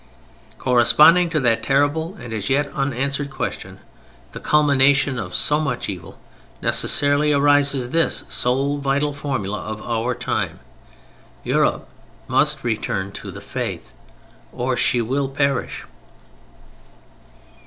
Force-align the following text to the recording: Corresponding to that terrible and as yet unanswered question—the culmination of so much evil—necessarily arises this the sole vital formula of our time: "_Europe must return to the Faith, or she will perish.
Corresponding 0.57 1.29
to 1.29 1.39
that 1.41 1.61
terrible 1.61 2.15
and 2.19 2.33
as 2.33 2.49
yet 2.49 2.73
unanswered 2.73 3.29
question—the 3.29 4.39
culmination 4.39 5.19
of 5.19 5.35
so 5.35 5.59
much 5.59 5.89
evil—necessarily 5.89 7.31
arises 7.31 7.91
this 7.91 8.21
the 8.21 8.31
sole 8.31 8.79
vital 8.79 9.13
formula 9.13 9.59
of 9.59 9.79
our 9.83 10.15
time: 10.15 10.59
"_Europe 11.45 11.83
must 12.27 12.63
return 12.63 13.11
to 13.11 13.29
the 13.29 13.41
Faith, 13.41 13.93
or 14.51 14.75
she 14.75 15.03
will 15.03 15.29
perish. 15.29 15.83